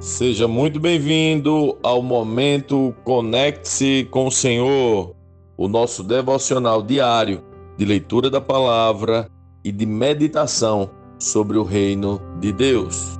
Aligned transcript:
Seja 0.00 0.48
muito 0.48 0.80
bem-vindo 0.80 1.76
ao 1.82 2.00
momento 2.00 2.94
Conecte-se 3.04 4.08
com 4.10 4.28
o 4.28 4.30
Senhor, 4.30 5.14
o 5.58 5.68
nosso 5.68 6.02
devocional 6.02 6.82
diário 6.82 7.44
de 7.76 7.84
leitura 7.84 8.30
da 8.30 8.40
palavra 8.40 9.28
e 9.62 9.70
de 9.70 9.84
meditação 9.84 10.88
sobre 11.18 11.58
o 11.58 11.62
reino 11.62 12.18
de 12.40 12.50
Deus. 12.50 13.18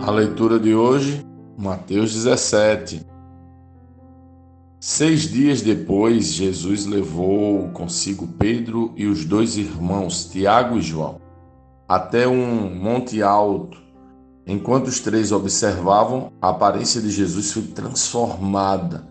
A 0.00 0.10
leitura 0.10 0.58
de 0.58 0.74
hoje, 0.74 1.22
Mateus 1.58 2.14
17. 2.14 3.04
Seis 4.80 5.30
dias 5.30 5.60
depois, 5.60 6.32
Jesus 6.32 6.86
levou 6.86 7.68
consigo 7.74 8.26
Pedro 8.26 8.94
e 8.96 9.04
os 9.04 9.22
dois 9.26 9.58
irmãos, 9.58 10.24
Tiago 10.24 10.78
e 10.78 10.80
João, 10.80 11.20
até 11.86 12.26
um 12.26 12.74
monte 12.74 13.22
alto 13.22 13.84
Enquanto 14.46 14.86
os 14.86 15.00
três 15.00 15.32
observavam, 15.32 16.30
a 16.40 16.50
aparência 16.50 17.00
de 17.00 17.10
Jesus 17.10 17.50
foi 17.50 17.62
transformada, 17.62 19.08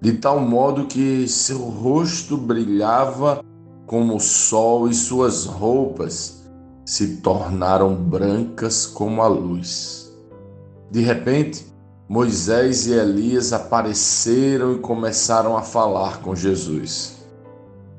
de 0.00 0.14
tal 0.14 0.40
modo 0.40 0.86
que 0.86 1.28
seu 1.28 1.58
rosto 1.58 2.36
brilhava 2.36 3.44
como 3.86 4.16
o 4.16 4.20
sol 4.20 4.88
e 4.88 4.94
suas 4.94 5.44
roupas 5.44 6.42
se 6.84 7.18
tornaram 7.18 7.94
brancas 7.94 8.84
como 8.84 9.22
a 9.22 9.28
luz. 9.28 10.12
De 10.90 11.00
repente, 11.00 11.64
Moisés 12.08 12.88
e 12.88 12.92
Elias 12.92 13.52
apareceram 13.52 14.74
e 14.74 14.80
começaram 14.80 15.56
a 15.56 15.62
falar 15.62 16.20
com 16.20 16.34
Jesus. 16.34 17.24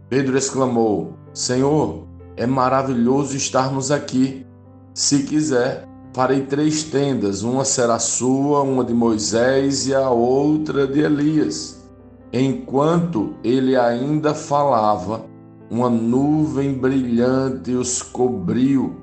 Pedro 0.09 0.37
exclamou: 0.37 1.13
Senhor, 1.33 2.05
é 2.35 2.45
maravilhoso 2.45 3.37
estarmos 3.37 3.89
aqui. 3.89 4.45
Se 4.93 5.23
quiser, 5.23 5.87
Farei 6.13 6.41
três 6.41 6.83
tendas, 6.83 7.41
uma 7.41 7.65
será 7.65 7.97
sua, 7.97 8.61
uma 8.61 8.85
de 8.85 8.93
Moisés 8.93 9.87
e 9.87 9.95
a 9.95 10.11
outra 10.11 10.85
de 10.85 10.99
Elias. 10.99 11.83
Enquanto 12.31 13.33
ele 13.43 13.75
ainda 13.75 14.35
falava, 14.35 15.25
uma 15.71 15.89
nuvem 15.89 16.71
brilhante 16.75 17.71
os 17.71 18.03
cobriu 18.03 18.95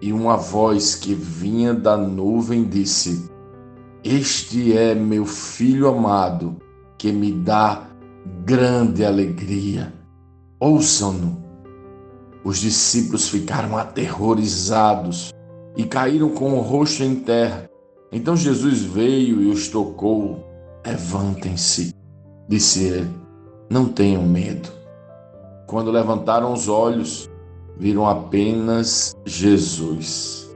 e 0.00 0.12
uma 0.12 0.36
voz 0.36 0.94
que 0.94 1.14
vinha 1.14 1.74
da 1.74 1.96
nuvem 1.96 2.62
disse: 2.62 3.28
Este 4.04 4.76
é 4.76 4.94
meu 4.94 5.26
filho 5.26 5.88
amado, 5.88 6.58
que 6.96 7.10
me 7.10 7.32
dá 7.32 7.88
grande 8.44 9.04
alegria. 9.04 9.92
Ouçam-no. 10.60 11.42
Os 12.44 12.58
discípulos 12.58 13.28
ficaram 13.28 13.76
aterrorizados 13.76 15.32
e 15.76 15.84
caíram 15.84 16.30
com 16.30 16.54
o 16.54 16.60
rosto 16.60 17.02
em 17.02 17.16
terra. 17.16 17.68
Então 18.10 18.36
Jesus 18.36 18.82
veio 18.82 19.42
e 19.42 19.48
os 19.48 19.68
tocou. 19.68 20.44
Levantem-se, 20.84 21.94
disse 22.48 22.84
ele, 22.84 23.10
não 23.70 23.86
tenham 23.86 24.22
medo. 24.22 24.68
Quando 25.66 25.90
levantaram 25.90 26.52
os 26.52 26.68
olhos, 26.68 27.30
viram 27.78 28.06
apenas 28.06 29.16
Jesus. 29.24 30.54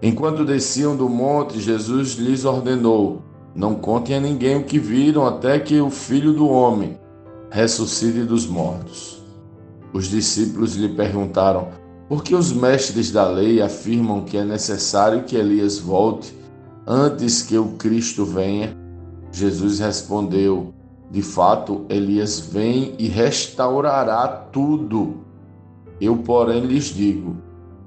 Enquanto 0.00 0.44
desciam 0.44 0.94
do 0.94 1.08
monte, 1.08 1.58
Jesus 1.58 2.12
lhes 2.14 2.44
ordenou: 2.44 3.22
Não 3.54 3.74
contem 3.74 4.16
a 4.16 4.20
ninguém 4.20 4.56
o 4.56 4.64
que 4.64 4.78
viram 4.78 5.26
até 5.26 5.58
que 5.58 5.80
o 5.80 5.90
filho 5.90 6.32
do 6.32 6.48
homem 6.48 6.98
ressuscite 7.50 8.22
dos 8.22 8.46
mortos. 8.46 9.24
Os 9.92 10.08
discípulos 10.08 10.76
lhe 10.76 10.90
perguntaram: 10.90 11.68
porque 12.08 12.34
os 12.34 12.52
mestres 12.52 13.10
da 13.10 13.26
lei 13.26 13.60
afirmam 13.60 14.22
que 14.22 14.36
é 14.36 14.44
necessário 14.44 15.24
que 15.24 15.36
Elias 15.36 15.78
volte 15.78 16.36
antes 16.86 17.42
que 17.42 17.58
o 17.58 17.70
Cristo 17.72 18.24
venha? 18.24 18.76
Jesus 19.32 19.80
respondeu: 19.80 20.72
De 21.10 21.20
fato, 21.20 21.84
Elias 21.88 22.38
vem 22.38 22.94
e 22.98 23.08
restaurará 23.08 24.28
tudo. 24.28 25.24
Eu, 26.00 26.16
porém, 26.18 26.60
lhes 26.60 26.84
digo: 26.84 27.36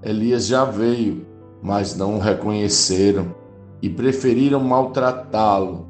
Elias 0.04 0.48
já 0.48 0.66
veio, 0.66 1.26
mas 1.62 1.96
não 1.96 2.16
o 2.16 2.20
reconheceram 2.20 3.34
e 3.82 3.90
preferiram 3.90 4.60
maltratá-lo. 4.60 5.88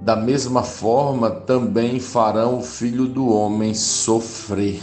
Da 0.00 0.16
mesma 0.16 0.62
forma, 0.62 1.30
também 1.30 1.98
farão 1.98 2.58
o 2.58 2.62
filho 2.62 3.06
do 3.06 3.28
homem 3.28 3.74
sofrer. 3.74 4.82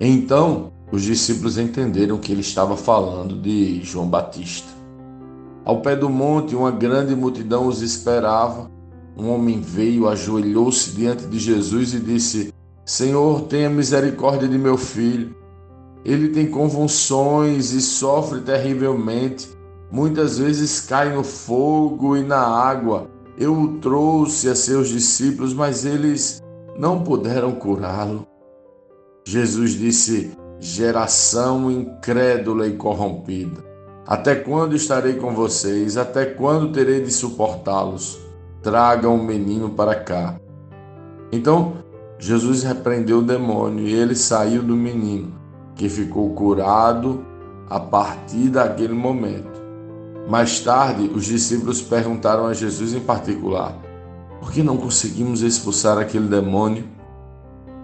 Então, 0.00 0.72
os 0.92 1.02
discípulos 1.02 1.56
entenderam 1.56 2.18
que 2.18 2.32
ele 2.32 2.40
estava 2.40 2.76
falando 2.76 3.40
de 3.40 3.80
João 3.82 4.08
Batista. 4.08 4.68
Ao 5.64 5.80
pé 5.80 5.94
do 5.94 6.08
monte, 6.08 6.56
uma 6.56 6.70
grande 6.70 7.14
multidão 7.14 7.66
os 7.66 7.80
esperava. 7.80 8.70
Um 9.16 9.30
homem 9.30 9.60
veio, 9.60 10.08
ajoelhou-se 10.08 10.90
diante 10.92 11.26
de 11.26 11.38
Jesus 11.38 11.94
e 11.94 12.00
disse: 12.00 12.52
Senhor, 12.84 13.42
tenha 13.42 13.70
misericórdia 13.70 14.48
de 14.48 14.58
meu 14.58 14.76
filho. 14.76 15.36
Ele 16.04 16.28
tem 16.28 16.50
convulsões 16.50 17.72
e 17.72 17.80
sofre 17.80 18.40
terrivelmente. 18.40 19.48
Muitas 19.92 20.38
vezes 20.38 20.80
cai 20.80 21.14
no 21.14 21.22
fogo 21.22 22.16
e 22.16 22.22
na 22.22 22.40
água. 22.40 23.08
Eu 23.38 23.54
o 23.54 23.78
trouxe 23.78 24.48
a 24.48 24.54
seus 24.54 24.88
discípulos, 24.88 25.54
mas 25.54 25.84
eles 25.84 26.42
não 26.78 27.04
puderam 27.04 27.52
curá-lo. 27.52 28.26
Jesus 29.26 29.72
disse: 29.72 30.32
geração 30.60 31.70
incrédula 31.70 32.66
e 32.66 32.76
corrompida. 32.76 33.64
Até 34.06 34.34
quando 34.34 34.76
estarei 34.76 35.14
com 35.14 35.34
vocês? 35.34 35.96
Até 35.96 36.26
quando 36.26 36.72
terei 36.72 37.00
de 37.00 37.10
suportá-los? 37.10 38.20
Tragam 38.62 39.14
o 39.14 39.24
menino 39.24 39.70
para 39.70 39.94
cá. 39.94 40.38
Então 41.32 41.74
Jesus 42.18 42.62
repreendeu 42.62 43.20
o 43.20 43.22
demônio 43.22 43.86
e 43.86 43.94
ele 43.94 44.14
saiu 44.14 44.62
do 44.62 44.76
menino, 44.76 45.32
que 45.74 45.88
ficou 45.88 46.34
curado 46.34 47.24
a 47.70 47.80
partir 47.80 48.50
daquele 48.50 48.92
momento. 48.92 49.60
Mais 50.28 50.60
tarde, 50.60 51.10
os 51.14 51.24
discípulos 51.24 51.80
perguntaram 51.80 52.46
a 52.46 52.52
Jesus 52.52 52.92
em 52.92 53.00
particular: 53.00 53.74
Por 54.38 54.52
que 54.52 54.62
não 54.62 54.76
conseguimos 54.76 55.40
expulsar 55.40 55.96
aquele 55.96 56.28
demônio? 56.28 56.84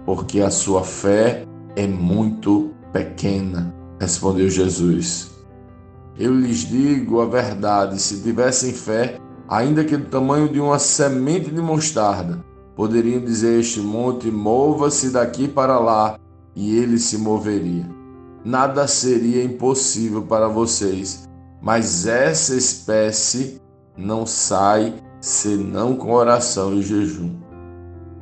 Porque 0.05 0.41
a 0.41 0.51
sua 0.51 0.85
fé 0.85 1.46
é 1.77 1.87
muito 1.87 2.73
pequena, 2.93 3.73
respondeu 4.01 4.49
Jesus. 4.49 5.31
Eu 6.19 6.35
lhes 6.35 6.61
digo 6.61 7.21
a 7.21 7.27
verdade: 7.27 8.01
se 8.01 8.23
tivessem 8.23 8.73
fé, 8.73 9.21
ainda 9.47 9.85
que 9.85 9.97
do 9.97 10.07
tamanho 10.07 10.49
de 10.49 10.59
uma 10.59 10.79
semente 10.79 11.51
de 11.51 11.61
mostarda, 11.61 12.43
poderiam 12.75 13.21
dizer 13.21 13.61
este 13.61 13.81
monte: 13.81 14.31
mova-se 14.31 15.11
daqui 15.11 15.47
para 15.47 15.79
lá, 15.79 16.19
e 16.55 16.77
ele 16.77 16.99
se 16.99 17.19
moveria. 17.19 17.87
Nada 18.45 18.87
seria 18.87 19.45
impossível 19.45 20.23
para 20.23 20.49
vocês, 20.49 21.29
mas 21.61 22.07
essa 22.07 22.57
espécie 22.57 23.61
não 23.97 24.25
sai 24.25 24.95
senão 25.21 25.97
com 25.97 26.13
oração 26.13 26.75
e 26.75 26.83
jejum. 26.83 27.46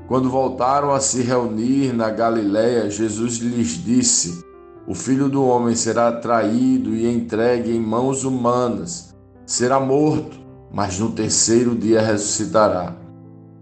Quando 0.07 0.29
voltaram 0.29 0.93
a 0.93 1.01
se 1.01 1.23
reunir 1.23 1.95
na 1.95 2.11
Galiléia, 2.11 2.91
Jesus 2.91 3.39
lhes 3.39 3.83
disse: 3.83 4.45
O 4.87 4.95
filho 4.95 5.31
do 5.31 5.43
homem 5.43 5.75
será 5.75 6.13
traído 6.13 6.95
e 6.95 7.11
entregue 7.11 7.75
em 7.75 7.81
mãos 7.81 8.23
humanas, 8.23 9.15
será 9.47 9.81
morto, 9.81 10.39
mas 10.71 10.99
no 10.99 11.13
terceiro 11.13 11.75
dia 11.75 12.03
ressuscitará. 12.03 12.95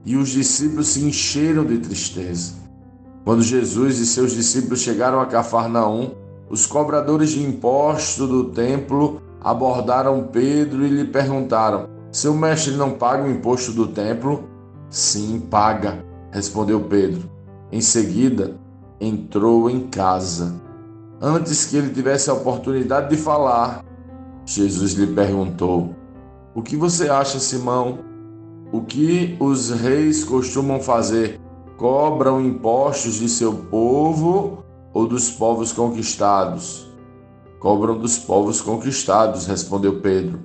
E 0.05 0.17
os 0.17 0.31
discípulos 0.31 0.89
se 0.89 1.05
encheram 1.05 1.65
de 1.65 1.79
tristeza. 1.79 2.55
Quando 3.25 3.45
Jesus 3.45 4.01
e 4.01 4.07
seus 4.07 4.33
discípulos 4.33 4.81
chegaram 4.81 5.21
a 5.21 5.27
Cafarnaum, 5.27 6.11
os 6.51 6.67
cobradores 6.67 7.31
de 7.31 7.43
imposto 7.45 8.27
do 8.27 8.47
templo 8.47 9.23
abordaram 9.41 10.25
Pedro 10.33 10.85
e 10.85 10.89
lhe 10.89 11.05
perguntaram: 11.05 11.89
Seu 12.11 12.35
mestre 12.35 12.75
não 12.75 12.91
paga 12.91 13.23
o 13.23 13.31
imposto 13.31 13.71
do 13.71 13.87
templo? 13.87 14.49
Sim, 14.91 15.39
paga 15.49 16.11
respondeu 16.33 16.81
Pedro. 16.81 17.31
Em 17.71 17.81
seguida, 17.81 18.59
entrou 19.01 19.71
em 19.71 19.87
casa. 19.89 20.61
Antes 21.21 21.67
que 21.67 21.77
ele 21.77 21.91
tivesse 21.91 22.31
a 22.31 22.35
oportunidade 22.35 23.11
de 23.11 23.17
falar, 23.17 23.85
Jesus 24.45 24.95
lhe 24.95 25.07
perguntou: 25.07 25.95
O 26.55 26.63
que 26.63 26.77
você 26.77 27.09
acha, 27.09 27.39
Simão? 27.39 27.99
O 28.73 28.81
que 28.81 29.37
os 29.39 29.71
reis 29.71 30.25
costumam 30.25 30.81
fazer? 30.81 31.39
Cobram 31.77 32.41
impostos 32.41 33.15
de 33.15 33.29
seu 33.29 33.53
povo 33.53 34.65
ou 34.95 35.07
dos 35.07 35.31
povos 35.31 35.73
conquistados? 35.73 36.91
Cobram 37.61 37.99
dos 37.99 38.19
povos 38.19 38.61
conquistados, 38.61 39.47
respondeu 39.47 40.01
Pedro. 40.01 40.41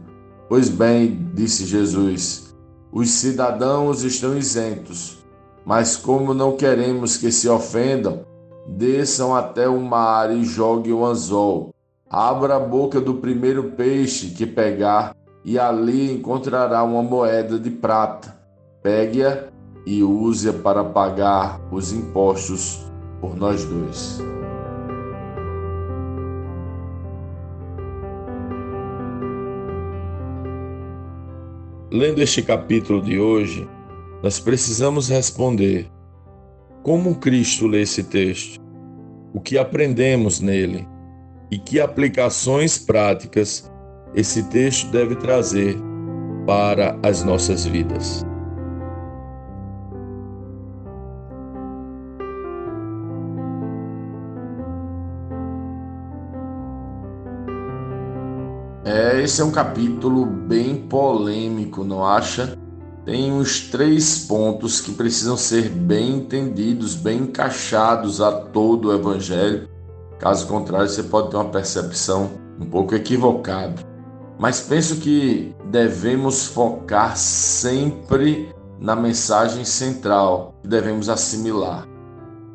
Pois 0.50 0.70
bem, 0.70 1.30
disse 1.34 1.66
Jesus, 1.66 2.56
os 2.92 3.10
cidadãos 3.10 4.04
estão 4.04 4.38
isentos 4.38 5.18
mas 5.68 5.98
como 5.98 6.34
não 6.34 6.56
queremos 6.56 7.18
que 7.18 7.30
se 7.30 7.50
ofendam, 7.50 8.22
desçam 8.66 9.36
até 9.36 9.68
o 9.68 9.82
mar 9.82 10.34
e 10.34 10.46
joguem 10.46 10.94
o 10.94 11.06
anzol. 11.06 11.76
Abra 12.10 12.56
a 12.56 12.60
boca 12.60 13.02
do 13.02 13.16
primeiro 13.16 13.72
peixe 13.72 14.30
que 14.30 14.46
pegar, 14.46 15.14
e 15.44 15.60
ali 15.60 16.14
encontrará 16.14 16.82
uma 16.86 17.04
moeda 17.04 17.60
de 17.60 17.70
prata. 17.70 18.34
Pegue-a 18.82 19.50
e 19.86 20.02
use-a 20.02 20.54
para 20.54 20.86
pagar 20.86 21.60
os 21.70 21.92
impostos 21.92 22.86
por 23.20 23.36
nós 23.36 23.66
dois. 23.66 24.22
Lendo 31.92 32.22
este 32.22 32.42
capítulo 32.42 33.02
de 33.02 33.20
hoje, 33.20 33.68
nós 34.22 34.40
precisamos 34.40 35.10
responder: 35.10 35.90
como 36.84 37.16
Cristo 37.16 37.68
lê 37.68 37.82
esse 37.82 38.04
texto? 38.04 38.60
O 39.34 39.40
que 39.40 39.58
aprendemos 39.58 40.40
nele? 40.40 40.88
E 41.52 41.58
que 41.58 41.80
aplicações 41.80 42.78
práticas 42.78 43.72
esse 44.16 44.44
texto 44.50 44.90
deve 44.92 45.16
trazer 45.16 45.78
para 46.46 46.98
as 47.04 47.24
nossas 47.24 47.66
vidas? 47.66 48.26
É, 58.84 59.22
esse 59.22 59.42
é 59.42 59.44
um 59.44 59.52
capítulo 59.52 60.26
bem 60.26 60.88
polêmico, 60.88 61.84
não 61.84 62.06
acha? 62.06 62.57
Tem 63.08 63.32
uns 63.32 63.62
três 63.62 64.26
pontos 64.26 64.82
que 64.82 64.92
precisam 64.92 65.38
ser 65.38 65.70
bem 65.70 66.18
entendidos, 66.18 66.94
bem 66.94 67.20
encaixados 67.20 68.20
a 68.20 68.34
todo 68.34 68.90
o 68.90 68.94
Evangelho. 68.94 69.70
Caso 70.20 70.46
contrário, 70.46 70.90
você 70.90 71.04
pode 71.04 71.30
ter 71.30 71.38
uma 71.38 71.46
percepção 71.46 72.32
um 72.60 72.66
pouco 72.66 72.94
equivocada. 72.94 73.76
Mas 74.38 74.60
penso 74.60 74.98
que 74.98 75.56
devemos 75.72 76.48
focar 76.48 77.16
sempre 77.16 78.54
na 78.78 78.94
mensagem 78.94 79.64
central 79.64 80.60
que 80.62 80.68
devemos 80.68 81.08
assimilar. 81.08 81.88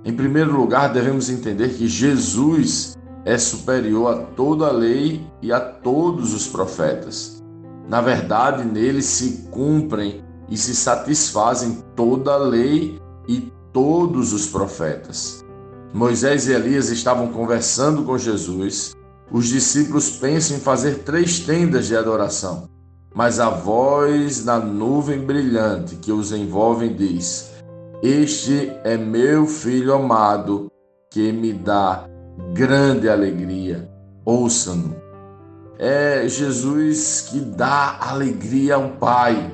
Em 0.04 0.12
primeiro 0.12 0.54
lugar, 0.54 0.92
devemos 0.92 1.30
entender 1.30 1.70
que 1.70 1.88
Jesus 1.88 2.94
é 3.24 3.38
superior 3.38 4.14
a 4.14 4.18
toda 4.34 4.66
a 4.66 4.70
lei 4.70 5.26
e 5.40 5.50
a 5.50 5.60
todos 5.60 6.34
os 6.34 6.46
profetas. 6.46 7.42
Na 7.88 8.02
verdade, 8.02 8.66
nele 8.66 9.00
se 9.00 9.48
cumprem 9.50 10.22
e 10.48 10.56
se 10.56 10.74
satisfazem 10.74 11.82
toda 11.96 12.32
a 12.32 12.36
lei 12.36 13.00
e 13.28 13.52
todos 13.72 14.32
os 14.32 14.46
profetas. 14.46 15.44
Moisés 15.92 16.48
e 16.48 16.52
Elias 16.52 16.88
estavam 16.88 17.28
conversando 17.28 18.02
com 18.04 18.16
Jesus. 18.16 18.94
Os 19.30 19.48
discípulos 19.48 20.10
pensam 20.10 20.56
em 20.56 20.60
fazer 20.60 21.00
três 21.00 21.40
tendas 21.40 21.86
de 21.86 21.96
adoração, 21.96 22.68
mas 23.14 23.38
a 23.38 23.50
voz 23.50 24.44
na 24.44 24.58
nuvem 24.58 25.20
brilhante 25.20 25.96
que 25.96 26.12
os 26.12 26.32
envolve 26.32 26.88
diz: 26.88 27.50
Este 28.02 28.72
é 28.84 28.96
meu 28.96 29.46
filho 29.46 29.94
amado, 29.94 30.70
que 31.10 31.30
me 31.32 31.52
dá 31.52 32.06
grande 32.54 33.08
alegria. 33.08 33.88
Ouçam-no. 34.24 34.96
É 35.78 36.26
Jesus 36.28 37.22
que 37.30 37.40
dá 37.40 37.98
alegria 38.00 38.76
ao 38.76 38.90
Pai, 38.90 39.50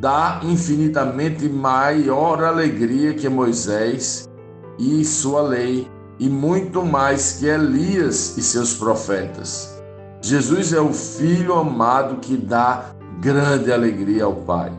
dá 0.00 0.40
infinitamente 0.42 1.48
maior 1.48 2.42
alegria 2.42 3.14
que 3.14 3.28
Moisés 3.28 4.28
e 4.78 5.04
sua 5.04 5.40
lei, 5.42 5.90
e 6.18 6.28
muito 6.28 6.84
mais 6.84 7.32
que 7.32 7.46
Elias 7.46 8.36
e 8.36 8.42
seus 8.42 8.74
profetas. 8.74 9.74
Jesus 10.22 10.72
é 10.72 10.80
o 10.80 10.92
Filho 10.92 11.54
amado 11.54 12.16
que 12.16 12.36
dá 12.36 12.90
grande 13.20 13.72
alegria 13.72 14.24
ao 14.24 14.34
Pai. 14.34 14.72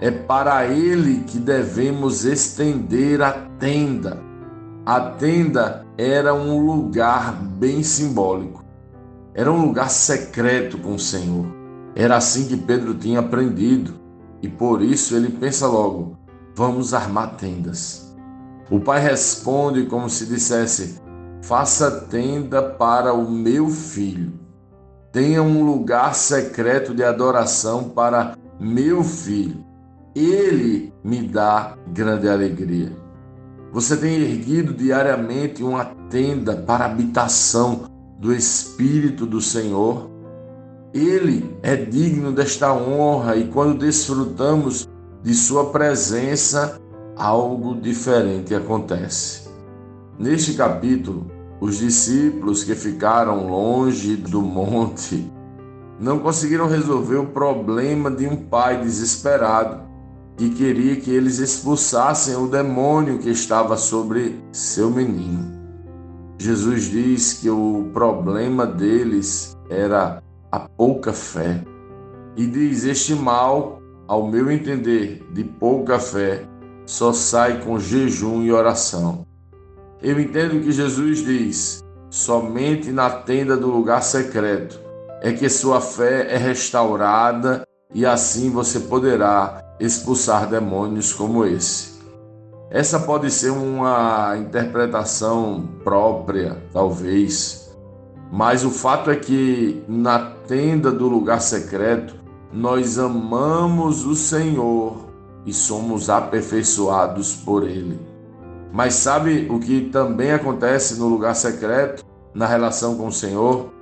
É 0.00 0.10
para 0.10 0.66
ele 0.66 1.24
que 1.24 1.38
devemos 1.38 2.24
estender 2.24 3.22
a 3.22 3.32
tenda. 3.58 4.22
A 4.84 5.00
tenda 5.00 5.84
era 5.96 6.34
um 6.34 6.64
lugar 6.64 7.34
bem 7.34 7.82
simbólico. 7.82 8.64
Era 9.34 9.50
um 9.50 9.60
lugar 9.62 9.90
secreto 9.90 10.78
com 10.78 10.94
o 10.94 10.98
Senhor. 10.98 11.46
Era 11.94 12.16
assim 12.16 12.46
que 12.46 12.56
Pedro 12.56 12.94
tinha 12.94 13.20
aprendido. 13.20 14.05
E 14.42 14.48
por 14.48 14.82
isso 14.82 15.16
ele 15.16 15.30
pensa 15.30 15.66
logo: 15.66 16.16
vamos 16.54 16.94
armar 16.94 17.36
tendas. 17.36 18.14
O 18.70 18.80
pai 18.80 19.00
responde 19.00 19.86
como 19.86 20.10
se 20.10 20.26
dissesse: 20.26 21.00
faça 21.42 21.90
tenda 21.90 22.62
para 22.62 23.12
o 23.12 23.30
meu 23.30 23.68
filho. 23.68 24.32
Tenha 25.12 25.42
um 25.42 25.64
lugar 25.64 26.14
secreto 26.14 26.94
de 26.94 27.02
adoração 27.02 27.84
para 27.84 28.36
meu 28.60 29.02
filho. 29.02 29.64
Ele 30.14 30.92
me 31.04 31.22
dá 31.22 31.76
grande 31.92 32.28
alegria. 32.28 32.92
Você 33.72 33.96
tem 33.96 34.14
erguido 34.14 34.72
diariamente 34.72 35.62
uma 35.62 35.84
tenda 36.08 36.56
para 36.56 36.86
habitação 36.86 37.84
do 38.18 38.34
Espírito 38.34 39.26
do 39.26 39.40
Senhor. 39.40 40.10
Ele 40.96 41.54
é 41.62 41.76
digno 41.76 42.32
desta 42.32 42.72
honra 42.72 43.36
e 43.36 43.48
quando 43.48 43.80
desfrutamos 43.80 44.88
de 45.22 45.34
Sua 45.34 45.66
presença, 45.66 46.80
algo 47.14 47.74
diferente 47.74 48.54
acontece. 48.54 49.46
Neste 50.18 50.54
capítulo, 50.54 51.30
os 51.60 51.76
discípulos 51.76 52.64
que 52.64 52.74
ficaram 52.74 53.46
longe 53.46 54.16
do 54.16 54.40
monte 54.40 55.30
não 56.00 56.18
conseguiram 56.18 56.66
resolver 56.66 57.16
o 57.16 57.26
problema 57.26 58.10
de 58.10 58.26
um 58.26 58.36
pai 58.36 58.80
desesperado 58.80 59.82
que 60.34 60.48
queria 60.48 60.96
que 60.96 61.10
eles 61.10 61.38
expulsassem 61.40 62.36
o 62.36 62.48
demônio 62.48 63.18
que 63.18 63.28
estava 63.28 63.76
sobre 63.76 64.40
seu 64.50 64.90
menino. 64.90 65.56
Jesus 66.38 66.84
diz 66.84 67.34
que 67.34 67.50
o 67.50 67.90
problema 67.92 68.66
deles 68.66 69.54
era 69.68 70.22
a 70.56 70.60
pouca 70.60 71.12
fé. 71.12 71.62
E 72.36 72.46
diz: 72.46 72.84
Este 72.84 73.14
mal, 73.14 73.80
ao 74.08 74.26
meu 74.26 74.50
entender, 74.50 75.26
de 75.32 75.44
pouca 75.44 75.98
fé, 75.98 76.46
só 76.86 77.12
sai 77.12 77.60
com 77.62 77.78
jejum 77.78 78.42
e 78.42 78.52
oração. 78.52 79.26
Eu 80.02 80.18
entendo 80.20 80.62
que 80.62 80.72
Jesus 80.72 81.24
diz: 81.24 81.84
somente 82.10 82.90
na 82.90 83.10
tenda 83.10 83.56
do 83.56 83.68
lugar 83.68 84.02
secreto 84.02 84.80
é 85.20 85.32
que 85.32 85.48
sua 85.48 85.80
fé 85.80 86.34
é 86.34 86.36
restaurada 86.36 87.66
e 87.94 88.04
assim 88.04 88.50
você 88.50 88.80
poderá 88.80 89.62
expulsar 89.80 90.48
demônios 90.48 91.12
como 91.12 91.44
esse. 91.44 91.96
Essa 92.70 93.00
pode 93.00 93.30
ser 93.30 93.50
uma 93.50 94.36
interpretação 94.36 95.68
própria, 95.84 96.62
talvez, 96.72 97.65
mas 98.30 98.64
o 98.64 98.70
fato 98.70 99.10
é 99.10 99.16
que 99.16 99.82
na 99.88 100.18
tenda 100.18 100.90
do 100.90 101.08
lugar 101.08 101.40
secreto 101.40 102.14
nós 102.52 102.98
amamos 102.98 104.04
o 104.04 104.14
Senhor 104.14 105.06
e 105.44 105.52
somos 105.52 106.10
aperfeiçoados 106.10 107.34
por 107.34 107.62
Ele. 107.62 107.98
Mas 108.72 108.94
sabe 108.94 109.46
o 109.50 109.58
que 109.58 109.88
também 109.90 110.32
acontece 110.32 110.98
no 110.98 111.08
lugar 111.08 111.34
secreto, 111.34 112.04
na 112.34 112.46
relação 112.46 112.96
com 112.96 113.06
o 113.06 113.12
Senhor? 113.12 113.72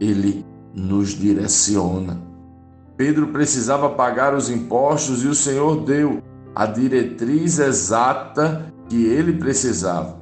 Ele 0.00 0.44
nos 0.74 1.10
direciona. 1.10 2.20
Pedro 2.96 3.28
precisava 3.28 3.90
pagar 3.90 4.34
os 4.34 4.50
impostos 4.50 5.22
e 5.22 5.28
o 5.28 5.34
Senhor 5.34 5.84
deu 5.84 6.20
a 6.54 6.66
diretriz 6.66 7.58
exata 7.58 8.72
que 8.88 9.04
ele 9.04 9.34
precisava. 9.34 10.18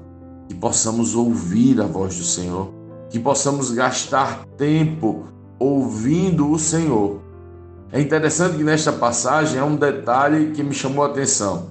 Que 0.46 0.54
possamos 0.54 1.14
ouvir 1.14 1.80
a 1.80 1.86
voz 1.86 2.16
do 2.16 2.24
Senhor, 2.24 2.70
que 3.08 3.18
possamos 3.18 3.70
gastar 3.70 4.44
tempo 4.56 5.26
ouvindo 5.58 6.50
o 6.50 6.58
Senhor. 6.58 7.20
É 7.92 8.00
interessante 8.00 8.56
que 8.56 8.64
nesta 8.64 8.92
passagem 8.92 9.58
há 9.58 9.64
um 9.64 9.76
detalhe 9.76 10.52
que 10.52 10.62
me 10.62 10.74
chamou 10.74 11.04
a 11.04 11.08
atenção. 11.08 11.70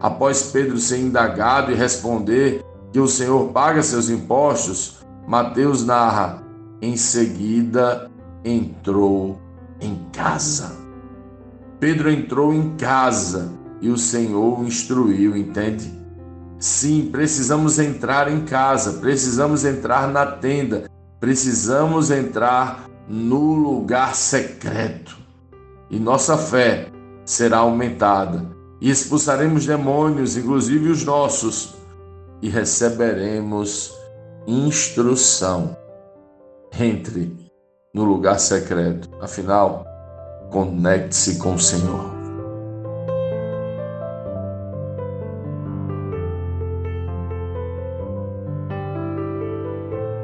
Após 0.00 0.50
Pedro 0.50 0.78
ser 0.78 0.98
indagado 0.98 1.70
e 1.70 1.74
responder 1.74 2.64
que 2.92 2.98
o 2.98 3.06
Senhor 3.06 3.52
paga 3.52 3.82
seus 3.82 4.08
impostos, 4.08 4.98
Mateus 5.26 5.84
narra: 5.84 6.42
em 6.80 6.96
seguida 6.96 8.10
entrou 8.44 9.38
em 9.80 10.06
casa. 10.12 10.72
Pedro 11.78 12.10
entrou 12.10 12.52
em 12.52 12.76
casa 12.76 13.52
e 13.80 13.88
o 13.88 13.98
Senhor 13.98 14.60
o 14.60 14.64
instruiu, 14.64 15.36
entende? 15.36 16.01
Sim, 16.62 17.08
precisamos 17.10 17.80
entrar 17.80 18.30
em 18.30 18.44
casa, 18.44 19.00
precisamos 19.00 19.64
entrar 19.64 20.06
na 20.06 20.24
tenda, 20.24 20.88
precisamos 21.18 22.08
entrar 22.08 22.88
no 23.08 23.54
lugar 23.54 24.14
secreto. 24.14 25.18
E 25.90 25.98
nossa 25.98 26.38
fé 26.38 26.86
será 27.24 27.58
aumentada 27.58 28.46
e 28.80 28.88
expulsaremos 28.88 29.66
demônios, 29.66 30.36
inclusive 30.36 30.88
os 30.88 31.04
nossos, 31.04 31.74
e 32.40 32.48
receberemos 32.48 33.92
instrução. 34.46 35.76
Entre 36.78 37.36
no 37.92 38.04
lugar 38.04 38.38
secreto. 38.38 39.10
Afinal, 39.20 39.84
Conecte-se 40.52 41.38
com 41.38 41.54
o 41.54 41.58
Senhor. 41.58 42.11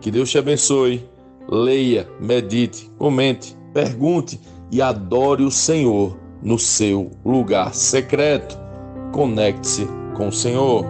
Que 0.00 0.10
Deus 0.10 0.30
te 0.30 0.38
abençoe 0.38 1.16
leia, 1.48 2.08
medite, 2.20 2.90
comente, 2.98 3.56
pergunte 3.72 4.40
e 4.70 4.82
adore 4.82 5.44
o 5.44 5.50
Senhor 5.50 6.16
no 6.42 6.58
seu 6.58 7.10
lugar 7.24 7.74
secreto. 7.74 8.58
Conecte-se 9.12 9.86
com 10.14 10.28
o 10.28 10.32
Senhor. 10.32 10.84